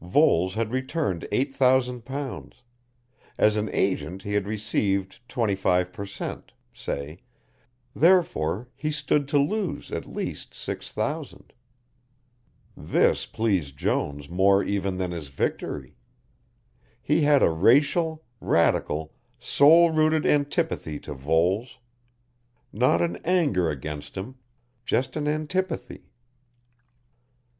Voles 0.00 0.54
had 0.54 0.70
returned 0.70 1.26
eight 1.32 1.52
thousand 1.52 2.04
pounds; 2.04 2.62
as 3.36 3.56
an 3.56 3.68
agent 3.72 4.22
he 4.22 4.34
had 4.34 4.46
received 4.46 5.18
twenty 5.28 5.56
five 5.56 5.92
per 5.92 6.06
cent., 6.06 6.52
say, 6.72 7.18
therefore, 7.96 8.68
he 8.76 8.92
stood 8.92 9.26
to 9.26 9.40
lose 9.40 9.90
at 9.90 10.06
least 10.06 10.54
six 10.54 10.92
thousand. 10.92 11.52
This 12.76 13.26
pleased 13.26 13.76
Jones 13.76 14.28
more 14.30 14.62
even 14.62 14.98
than 14.98 15.10
his 15.10 15.26
victory. 15.30 15.96
He 17.02 17.22
had 17.22 17.42
a 17.42 17.50
racial, 17.50 18.24
radical, 18.38 19.14
soul 19.40 19.90
rooted 19.90 20.24
antipathy 20.24 21.00
to 21.00 21.12
Voles. 21.12 21.80
Not 22.72 23.02
an 23.02 23.16
anger 23.24 23.68
against 23.68 24.16
him, 24.16 24.36
just 24.84 25.16
an 25.16 25.26
antipathy. 25.26 26.12